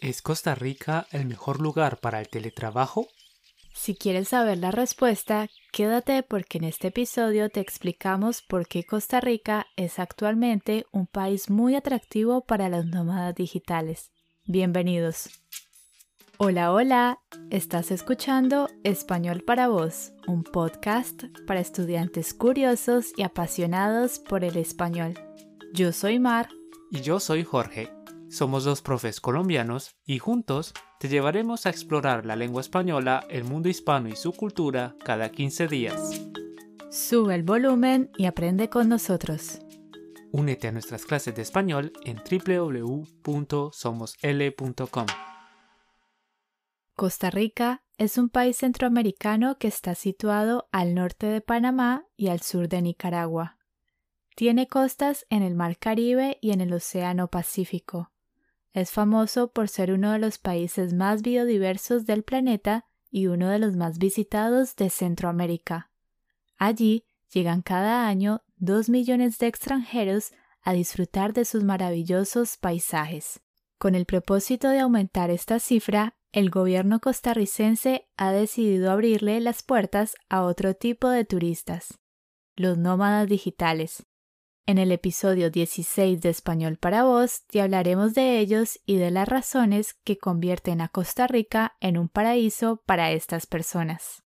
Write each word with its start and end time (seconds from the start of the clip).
¿Es 0.00 0.20
Costa 0.20 0.54
Rica 0.54 1.06
el 1.10 1.26
mejor 1.26 1.60
lugar 1.60 1.98
para 1.98 2.20
el 2.20 2.28
teletrabajo? 2.28 3.08
Si 3.74 3.94
quieres 3.94 4.28
saber 4.28 4.58
la 4.58 4.70
respuesta, 4.70 5.48
quédate 5.72 6.22
porque 6.22 6.58
en 6.58 6.64
este 6.64 6.88
episodio 6.88 7.48
te 7.50 7.60
explicamos 7.60 8.42
por 8.42 8.66
qué 8.66 8.84
Costa 8.84 9.20
Rica 9.20 9.66
es 9.76 9.98
actualmente 9.98 10.86
un 10.92 11.06
país 11.06 11.50
muy 11.50 11.74
atractivo 11.74 12.42
para 12.42 12.68
los 12.68 12.86
nómadas 12.86 13.34
digitales. 13.34 14.10
Bienvenidos. 14.44 15.30
Hola, 16.38 16.72
hola, 16.72 17.20
estás 17.50 17.90
escuchando 17.90 18.68
Español 18.84 19.42
para 19.46 19.68
vos, 19.68 20.12
un 20.26 20.42
podcast 20.42 21.24
para 21.46 21.60
estudiantes 21.60 22.34
curiosos 22.34 23.12
y 23.16 23.22
apasionados 23.22 24.18
por 24.18 24.44
el 24.44 24.58
español. 24.58 25.14
Yo 25.72 25.92
soy 25.92 26.18
Mar. 26.18 26.50
Y 26.90 27.00
yo 27.00 27.18
soy 27.18 27.44
Jorge. 27.44 27.95
Somos 28.36 28.64
dos 28.64 28.82
profes 28.82 29.22
colombianos 29.22 29.96
y 30.04 30.18
juntos 30.18 30.74
te 31.00 31.08
llevaremos 31.08 31.64
a 31.64 31.70
explorar 31.70 32.26
la 32.26 32.36
lengua 32.36 32.60
española, 32.60 33.24
el 33.30 33.44
mundo 33.44 33.70
hispano 33.70 34.10
y 34.10 34.16
su 34.16 34.34
cultura 34.34 34.94
cada 35.02 35.30
15 35.30 35.68
días. 35.68 36.20
Sube 36.90 37.34
el 37.34 37.44
volumen 37.44 38.10
y 38.18 38.26
aprende 38.26 38.68
con 38.68 38.90
nosotros. 38.90 39.60
Únete 40.32 40.68
a 40.68 40.72
nuestras 40.72 41.06
clases 41.06 41.34
de 41.34 41.40
español 41.40 41.94
en 42.04 42.18
www.somosl.com. 42.18 45.06
Costa 46.94 47.30
Rica 47.30 47.84
es 47.96 48.18
un 48.18 48.28
país 48.28 48.58
centroamericano 48.58 49.56
que 49.56 49.68
está 49.68 49.94
situado 49.94 50.68
al 50.72 50.94
norte 50.94 51.24
de 51.24 51.40
Panamá 51.40 52.04
y 52.18 52.28
al 52.28 52.42
sur 52.42 52.68
de 52.68 52.82
Nicaragua. 52.82 53.56
Tiene 54.34 54.68
costas 54.68 55.24
en 55.30 55.42
el 55.42 55.54
Mar 55.54 55.78
Caribe 55.78 56.36
y 56.42 56.50
en 56.50 56.60
el 56.60 56.74
Océano 56.74 57.28
Pacífico. 57.28 58.10
Es 58.76 58.90
famoso 58.90 59.52
por 59.52 59.70
ser 59.70 59.90
uno 59.90 60.12
de 60.12 60.18
los 60.18 60.36
países 60.36 60.92
más 60.92 61.22
biodiversos 61.22 62.04
del 62.04 62.22
planeta 62.24 62.84
y 63.10 63.26
uno 63.26 63.48
de 63.48 63.58
los 63.58 63.74
más 63.74 63.96
visitados 63.96 64.76
de 64.76 64.90
Centroamérica. 64.90 65.90
Allí 66.58 67.06
llegan 67.32 67.62
cada 67.62 68.06
año 68.06 68.42
dos 68.56 68.90
millones 68.90 69.38
de 69.38 69.46
extranjeros 69.46 70.32
a 70.60 70.74
disfrutar 70.74 71.32
de 71.32 71.46
sus 71.46 71.64
maravillosos 71.64 72.58
paisajes. 72.58 73.40
Con 73.78 73.94
el 73.94 74.04
propósito 74.04 74.68
de 74.68 74.80
aumentar 74.80 75.30
esta 75.30 75.58
cifra, 75.58 76.18
el 76.30 76.50
gobierno 76.50 77.00
costarricense 77.00 78.10
ha 78.18 78.30
decidido 78.30 78.90
abrirle 78.90 79.40
las 79.40 79.62
puertas 79.62 80.16
a 80.28 80.42
otro 80.42 80.74
tipo 80.74 81.08
de 81.08 81.24
turistas, 81.24 81.98
los 82.56 82.76
nómadas 82.76 83.26
digitales. 83.26 84.04
En 84.68 84.78
el 84.78 84.90
episodio 84.90 85.48
16 85.48 86.20
de 86.20 86.28
Español 86.28 86.76
para 86.76 87.04
Vos 87.04 87.44
te 87.46 87.62
hablaremos 87.62 88.14
de 88.14 88.40
ellos 88.40 88.80
y 88.84 88.96
de 88.96 89.12
las 89.12 89.28
razones 89.28 89.94
que 90.02 90.18
convierten 90.18 90.80
a 90.80 90.88
Costa 90.88 91.28
Rica 91.28 91.76
en 91.78 91.96
un 91.96 92.08
paraíso 92.08 92.82
para 92.84 93.12
estas 93.12 93.46
personas. 93.46 94.24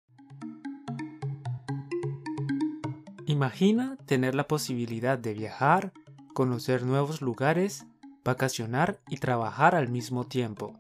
Imagina 3.25 3.97
tener 4.05 4.35
la 4.35 4.47
posibilidad 4.47 5.17
de 5.17 5.33
viajar, 5.33 5.95
conocer 6.35 6.83
nuevos 6.83 7.23
lugares, 7.23 7.87
vacacionar 8.23 9.01
y 9.09 9.17
trabajar 9.17 9.75
al 9.75 9.89
mismo 9.89 10.27
tiempo. 10.27 10.75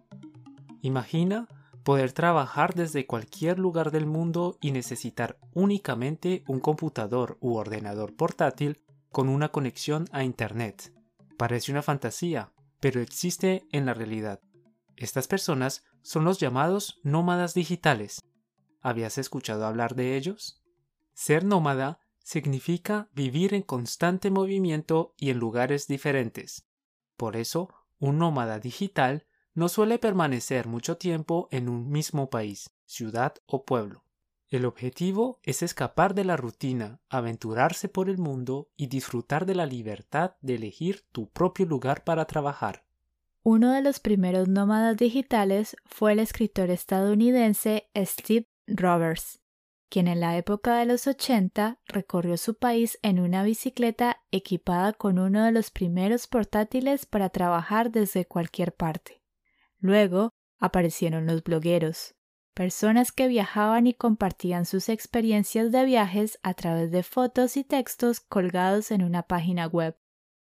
Imagina 0.83 1.49
poder 1.83 2.13
trabajar 2.13 2.75
desde 2.75 3.07
cualquier 3.07 3.59
lugar 3.59 3.91
del 3.91 4.05
mundo 4.05 4.59
y 4.61 4.73
necesitar 4.73 5.39
únicamente 5.55 6.45
un 6.47 6.61
computador 6.61 7.39
u 7.41 7.55
ordenador 7.55 8.15
portátil 8.15 8.83
con 9.17 9.31
una 9.31 9.49
conexión 9.49 10.07
a 10.13 10.25
Internet. 10.25 10.93
Parece 11.39 11.73
una 11.73 11.81
fantasía, 11.81 12.53
pero 12.81 13.01
existe 13.01 13.67
en 13.73 13.87
la 13.87 13.95
realidad. 13.95 14.43
Estas 14.95 15.27
personas 15.27 15.85
son 16.03 16.27
los 16.27 16.39
llamados 16.39 17.01
nómadas 17.03 17.55
digitales. 17.55 18.21
¿Habías 18.83 19.17
escuchado 19.17 19.65
hablar 19.65 19.95
de 19.95 20.19
ellos? 20.19 20.63
Ser 21.15 21.47
nómada 21.47 21.99
significa 22.19 23.09
vivir 23.15 23.55
en 23.55 23.63
constante 23.63 24.31
movimiento 24.31 25.15
y 25.17 25.31
en 25.31 25.39
lugares 25.39 25.87
diferentes. 25.87 26.67
Por 27.17 27.37
eso, 27.37 27.71
un 27.99 28.19
nómada 28.19 28.59
digital 28.59 29.27
no 29.55 29.71
suele 29.71 29.99
permanecer 29.99 30.67
mucho 30.67 30.99
tiempo 30.99 31.49
en 31.51 31.71
un 31.71 31.89
mismo 31.89 32.29
país, 32.29 32.69
ciudad 32.85 33.33
o 33.47 33.65
pueblo. 33.65 34.06
El 34.49 34.65
objetivo 34.65 35.41
es 35.43 35.63
escapar 35.63 36.15
de 36.15 36.25
la 36.25 36.37
rutina, 36.37 37.01
aventurarse 37.09 37.89
por 37.89 38.09
el 38.09 38.19
mundo 38.19 38.71
y 38.77 38.87
disfrutar 38.87 39.45
de 39.45 39.57
la 39.57 39.67
libertad 39.67 40.37
de 40.41 40.55
elegir 40.55 41.05
tu 41.11 41.29
propio 41.31 41.67
lugar 41.67 42.05
para 42.05 42.27
trabajar. 42.27 42.87
Uno 43.43 43.73
de 43.73 43.83
los 43.83 43.99
primeros 43.99 44.49
nómadas 44.49 44.97
digitales 44.97 45.77
fue 45.85 46.13
el 46.13 46.21
escritor 46.21 46.71
estadounidense 46.71 47.91
Steve 47.97 48.49
Roberts, 48.67 49.41
quien 49.89 50.09
en 50.09 50.21
la 50.21 50.37
época 50.37 50.79
de 50.79 50.87
los 50.87 51.07
80 51.07 51.81
recorrió 51.87 52.37
su 52.37 52.57
país 52.57 52.99
en 53.03 53.21
una 53.21 53.43
bicicleta 53.43 54.23
equipada 54.31 54.93
con 54.93 55.19
uno 55.19 55.45
de 55.45 55.53
los 55.53 55.71
primeros 55.71 56.27
portátiles 56.27 57.07
para 57.07 57.31
trabajar 57.31 57.91
desde 57.91 58.27
cualquier 58.27 58.75
parte. 58.75 59.23
Luego 59.79 60.35
aparecieron 60.59 61.27
los 61.27 61.43
blogueros, 61.43 62.15
personas 62.57 63.13
que 63.13 63.29
viajaban 63.29 63.87
y 63.87 63.93
compartían 63.93 64.65
sus 64.65 64.89
experiencias 64.89 65.71
de 65.73 65.85
viajes 65.85 66.39
a 66.43 66.55
través 66.55 66.91
de 66.91 67.03
fotos 67.03 67.59
y 67.59 67.65
textos 67.65 68.21
colgados 68.21 68.91
en 68.91 69.05
una 69.05 69.25
página 69.25 69.67
web. 69.67 69.95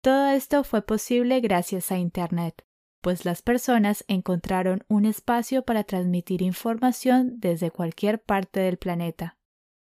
Todo 0.01 0.29
esto 0.29 0.65
fue 0.65 0.81
posible 0.81 1.41
gracias 1.41 1.93
a 1.93 1.99
Internet, 1.99 2.65
pues 3.03 3.27
las 3.27 3.43
personas 3.43 4.07
encontraron 4.09 4.85
un 4.89 5.05
espacio 5.05 5.65
para 5.65 5.85
transmitir 5.85 6.41
información 6.41 7.35
desde 7.41 7.71
cualquier 7.71 8.23
parte 8.23 8.61
del 8.61 8.79
planeta. 8.79 9.37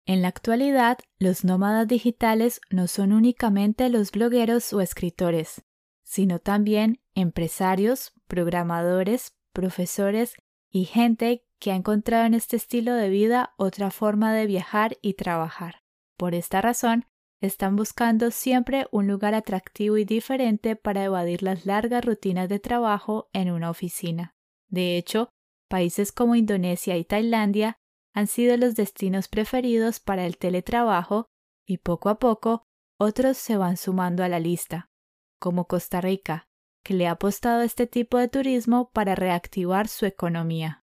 En 0.04 0.20
la 0.20 0.28
actualidad, 0.28 0.98
los 1.18 1.42
nómadas 1.42 1.88
digitales 1.88 2.60
no 2.68 2.86
son 2.86 3.14
únicamente 3.14 3.88
los 3.88 4.10
blogueros 4.10 4.74
o 4.74 4.82
escritores, 4.82 5.62
sino 6.02 6.38
también 6.38 7.00
empresarios, 7.14 8.12
programadores, 8.26 9.32
profesores 9.54 10.34
y 10.68 10.84
gente 10.84 11.46
que 11.60 11.72
ha 11.72 11.76
encontrado 11.76 12.24
en 12.24 12.34
este 12.34 12.56
estilo 12.56 12.94
de 12.94 13.10
vida 13.10 13.54
otra 13.56 13.90
forma 13.90 14.32
de 14.32 14.46
viajar 14.46 14.96
y 15.02 15.14
trabajar. 15.14 15.82
Por 16.16 16.34
esta 16.34 16.60
razón, 16.60 17.04
están 17.40 17.76
buscando 17.76 18.30
siempre 18.30 18.86
un 18.90 19.06
lugar 19.06 19.34
atractivo 19.34 19.96
y 19.96 20.04
diferente 20.04 20.76
para 20.76 21.04
evadir 21.04 21.42
las 21.42 21.64
largas 21.64 22.04
rutinas 22.04 22.48
de 22.48 22.58
trabajo 22.58 23.30
en 23.32 23.50
una 23.50 23.70
oficina. 23.70 24.34
De 24.68 24.96
hecho, 24.96 25.30
países 25.68 26.12
como 26.12 26.34
Indonesia 26.34 26.96
y 26.96 27.04
Tailandia 27.04 27.76
han 28.14 28.26
sido 28.26 28.56
los 28.56 28.74
destinos 28.74 29.28
preferidos 29.28 30.00
para 30.00 30.26
el 30.26 30.36
teletrabajo 30.36 31.26
y 31.66 31.78
poco 31.78 32.08
a 32.08 32.18
poco 32.18 32.64
otros 32.98 33.38
se 33.38 33.56
van 33.56 33.76
sumando 33.76 34.22
a 34.22 34.28
la 34.28 34.40
lista, 34.40 34.90
como 35.38 35.66
Costa 35.66 36.00
Rica, 36.00 36.48
que 36.84 36.92
le 36.92 37.06
ha 37.06 37.12
apostado 37.12 37.60
a 37.60 37.64
este 37.64 37.86
tipo 37.86 38.18
de 38.18 38.28
turismo 38.28 38.90
para 38.90 39.14
reactivar 39.14 39.88
su 39.88 40.04
economía. 40.04 40.79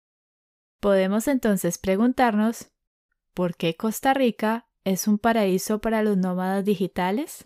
Podemos 0.79 1.27
entonces 1.27 1.79
preguntarnos 1.79 2.67
¿por 3.33 3.55
qué 3.55 3.75
Costa 3.75 4.13
Rica 4.13 4.67
es 4.83 5.07
un 5.07 5.17
paraíso 5.17 5.79
para 5.79 6.03
los 6.03 6.17
nómadas 6.17 6.63
digitales? 6.65 7.45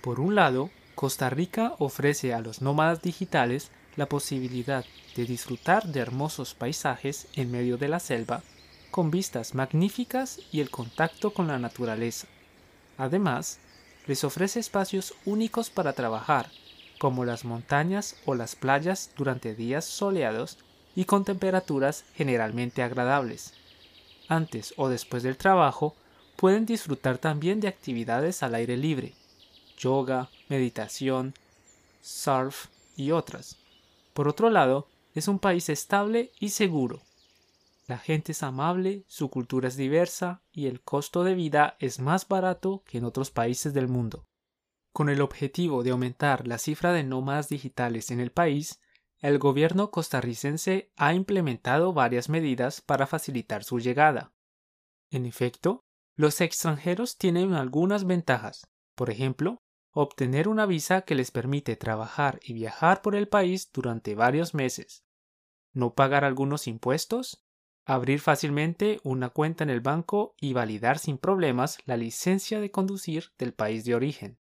Por 0.00 0.20
un 0.20 0.36
lado, 0.36 0.70
Costa 0.94 1.28
Rica 1.28 1.74
ofrece 1.78 2.34
a 2.34 2.40
los 2.40 2.62
nómadas 2.62 3.02
digitales 3.02 3.72
la 3.96 4.06
posibilidad 4.06 4.84
de 5.16 5.24
disfrutar 5.24 5.86
de 5.88 5.98
hermosos 5.98 6.54
paisajes 6.54 7.26
en 7.34 7.50
medio 7.50 7.78
de 7.78 7.88
la 7.88 7.98
selva 7.98 8.42
con 8.92 9.10
vistas 9.10 9.56
magníficas 9.56 10.38
y 10.52 10.60
el 10.60 10.70
contacto 10.70 11.32
con 11.32 11.48
la 11.48 11.58
naturaleza. 11.58 12.28
Además, 12.96 13.58
les 14.06 14.22
ofrece 14.22 14.60
espacios 14.60 15.14
únicos 15.24 15.70
para 15.70 15.94
trabajar, 15.94 16.50
como 17.02 17.24
las 17.24 17.44
montañas 17.44 18.14
o 18.26 18.36
las 18.36 18.54
playas 18.54 19.10
durante 19.16 19.56
días 19.56 19.84
soleados 19.84 20.58
y 20.94 21.04
con 21.04 21.24
temperaturas 21.24 22.04
generalmente 22.14 22.80
agradables. 22.80 23.54
Antes 24.28 24.72
o 24.76 24.88
después 24.88 25.24
del 25.24 25.36
trabajo, 25.36 25.96
pueden 26.36 26.64
disfrutar 26.64 27.18
también 27.18 27.58
de 27.58 27.66
actividades 27.66 28.44
al 28.44 28.54
aire 28.54 28.76
libre, 28.76 29.14
yoga, 29.76 30.30
meditación, 30.48 31.34
surf 32.00 32.66
y 32.94 33.10
otras. 33.10 33.56
Por 34.14 34.28
otro 34.28 34.48
lado, 34.48 34.86
es 35.16 35.26
un 35.26 35.40
país 35.40 35.70
estable 35.70 36.30
y 36.38 36.50
seguro, 36.50 37.02
la 37.88 37.98
gente 37.98 38.30
es 38.30 38.44
amable, 38.44 39.02
su 39.08 39.28
cultura 39.28 39.66
es 39.66 39.76
diversa 39.76 40.40
y 40.52 40.68
el 40.68 40.80
costo 40.80 41.24
de 41.24 41.34
vida 41.34 41.74
es 41.80 41.98
más 41.98 42.28
barato 42.28 42.84
que 42.86 42.98
en 42.98 43.04
otros 43.04 43.32
países 43.32 43.74
del 43.74 43.88
mundo. 43.88 44.24
Con 44.92 45.08
el 45.08 45.22
objetivo 45.22 45.82
de 45.82 45.90
aumentar 45.90 46.46
la 46.46 46.58
cifra 46.58 46.92
de 46.92 47.02
nómadas 47.02 47.48
digitales 47.48 48.10
en 48.10 48.20
el 48.20 48.30
país, 48.30 48.78
el 49.18 49.38
gobierno 49.38 49.90
costarricense 49.90 50.92
ha 50.96 51.14
implementado 51.14 51.92
varias 51.92 52.28
medidas 52.28 52.80
para 52.80 53.06
facilitar 53.06 53.64
su 53.64 53.78
llegada. 53.78 54.34
En 55.10 55.24
efecto, 55.24 55.84
los 56.14 56.40
extranjeros 56.40 57.16
tienen 57.16 57.54
algunas 57.54 58.04
ventajas. 58.04 58.66
Por 58.94 59.08
ejemplo, 59.08 59.62
obtener 59.92 60.48
una 60.48 60.66
visa 60.66 61.02
que 61.02 61.14
les 61.14 61.30
permite 61.30 61.76
trabajar 61.76 62.40
y 62.42 62.52
viajar 62.52 63.00
por 63.00 63.14
el 63.14 63.28
país 63.28 63.70
durante 63.72 64.14
varios 64.14 64.54
meses, 64.54 65.04
no 65.72 65.94
pagar 65.94 66.24
algunos 66.24 66.66
impuestos, 66.66 67.42
abrir 67.84 68.20
fácilmente 68.20 69.00
una 69.04 69.30
cuenta 69.30 69.64
en 69.64 69.70
el 69.70 69.80
banco 69.80 70.34
y 70.40 70.52
validar 70.52 70.98
sin 70.98 71.18
problemas 71.18 71.78
la 71.86 71.96
licencia 71.96 72.60
de 72.60 72.70
conducir 72.70 73.32
del 73.38 73.54
país 73.54 73.84
de 73.84 73.94
origen. 73.94 74.38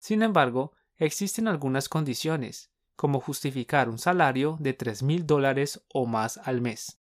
Sin 0.00 0.22
embargo, 0.22 0.72
existen 0.96 1.46
algunas 1.46 1.88
condiciones, 1.88 2.72
como 2.96 3.20
justificar 3.20 3.88
un 3.88 3.98
salario 3.98 4.56
de 4.58 4.72
tres 4.72 5.02
mil 5.04 5.26
dólares 5.26 5.84
o 5.94 6.06
más 6.06 6.38
al 6.38 6.60
mes. 6.60 7.00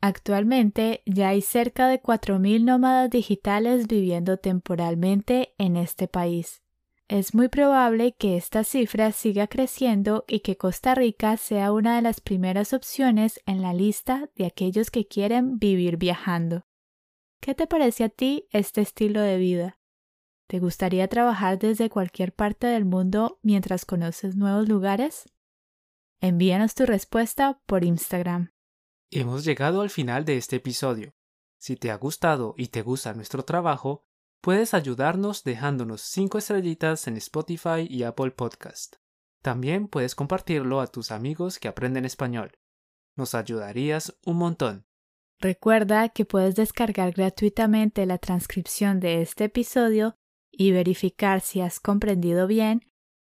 Actualmente 0.00 1.02
ya 1.06 1.30
hay 1.30 1.40
cerca 1.40 1.88
de 1.88 1.98
4.000 1.98 2.62
nómadas 2.62 3.08
digitales 3.08 3.88
viviendo 3.88 4.36
temporalmente 4.36 5.54
en 5.56 5.76
este 5.78 6.08
país. 6.08 6.62
Es 7.08 7.34
muy 7.34 7.48
probable 7.48 8.14
que 8.14 8.36
esta 8.36 8.64
cifra 8.64 9.12
siga 9.12 9.46
creciendo 9.46 10.24
y 10.28 10.40
que 10.40 10.58
Costa 10.58 10.94
Rica 10.94 11.38
sea 11.38 11.72
una 11.72 11.96
de 11.96 12.02
las 12.02 12.20
primeras 12.20 12.74
opciones 12.74 13.40
en 13.46 13.62
la 13.62 13.72
lista 13.72 14.28
de 14.36 14.44
aquellos 14.44 14.90
que 14.90 15.06
quieren 15.06 15.58
vivir 15.58 15.96
viajando. 15.96 16.66
¿Qué 17.40 17.54
te 17.54 17.66
parece 17.66 18.04
a 18.04 18.08
ti 18.10 18.46
este 18.50 18.82
estilo 18.82 19.20
de 19.22 19.38
vida? 19.38 19.78
¿Te 20.46 20.58
gustaría 20.58 21.08
trabajar 21.08 21.58
desde 21.58 21.90
cualquier 21.90 22.34
parte 22.34 22.66
del 22.66 22.84
mundo 22.84 23.38
mientras 23.42 23.84
conoces 23.84 24.36
nuevos 24.36 24.68
lugares? 24.68 25.24
Envíanos 26.20 26.74
tu 26.74 26.86
respuesta 26.86 27.60
por 27.66 27.84
Instagram. 27.84 28.52
Hemos 29.10 29.44
llegado 29.44 29.80
al 29.80 29.90
final 29.90 30.24
de 30.24 30.36
este 30.36 30.56
episodio. 30.56 31.14
Si 31.58 31.76
te 31.76 31.90
ha 31.90 31.96
gustado 31.96 32.54
y 32.56 32.68
te 32.68 32.82
gusta 32.82 33.14
nuestro 33.14 33.44
trabajo, 33.44 34.04
Puedes 34.44 34.74
ayudarnos 34.74 35.42
dejándonos 35.42 36.02
5 36.02 36.36
estrellitas 36.36 37.08
en 37.08 37.16
Spotify 37.16 37.86
y 37.88 38.02
Apple 38.02 38.32
Podcast. 38.32 38.96
También 39.40 39.88
puedes 39.88 40.14
compartirlo 40.14 40.82
a 40.82 40.86
tus 40.86 41.12
amigos 41.12 41.58
que 41.58 41.66
aprenden 41.66 42.04
español. 42.04 42.52
Nos 43.16 43.34
ayudarías 43.34 44.14
un 44.26 44.36
montón. 44.36 44.86
Recuerda 45.38 46.10
que 46.10 46.26
puedes 46.26 46.56
descargar 46.56 47.12
gratuitamente 47.12 48.04
la 48.04 48.18
transcripción 48.18 49.00
de 49.00 49.22
este 49.22 49.44
episodio 49.44 50.18
y 50.56 50.72
verificar 50.72 51.40
si 51.40 51.60
has 51.60 51.80
comprendido 51.80 52.46
bien 52.46 52.82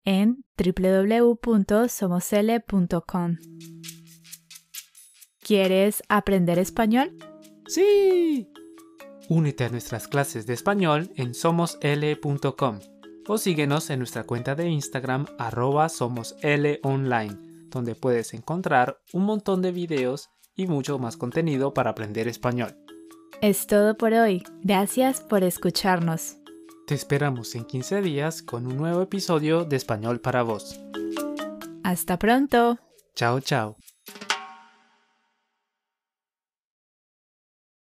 en 0.06 0.46
www.somosl.com. 0.58 3.38
¿Quieres 5.42 6.02
aprender 6.08 6.60
español? 6.60 7.18
Sí. 7.68 8.48
Únete 9.30 9.66
a 9.66 9.70
nuestras 9.70 10.08
clases 10.08 10.46
de 10.46 10.54
español 10.54 11.12
en 11.16 11.34
somosl.com 11.34 12.80
o 13.28 13.38
síguenos 13.38 13.90
en 13.90 14.00
nuestra 14.00 14.24
cuenta 14.24 14.56
de 14.56 14.70
Instagram 14.70 15.26
arroba 15.38 15.90
somoslonline, 15.90 17.70
donde 17.70 17.96
puedes 17.96 18.34
encontrar 18.34 19.00
un 19.14 19.24
montón 19.24 19.62
de 19.62 19.72
videos 19.72 20.30
y 20.56 20.68
mucho 20.68 21.00
más 21.00 21.18
contenido 21.18 21.74
para 21.74 21.92
aprender 21.92 22.28
español. 22.28 22.76
Es 23.42 23.68
todo 23.68 23.98
por 23.98 24.14
hoy. 24.14 24.44
Gracias 24.64 25.22
por 25.22 25.44
escucharnos. 25.44 26.41
Te 26.92 26.96
esperamos 26.96 27.56
en 27.56 27.64
15 27.64 28.02
días 28.02 28.42
con 28.42 28.68
un 28.68 28.76
nuevo 28.76 29.02
episodio 29.02 29.64
de 29.64 29.78
Español 29.78 30.20
para 30.20 30.44
vos. 30.44 30.78
Hasta 31.86 32.20
pronto. 32.20 32.80
Chao, 33.16 33.40
chao. 33.40 33.78